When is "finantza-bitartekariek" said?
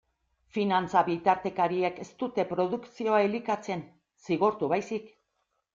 0.53-2.01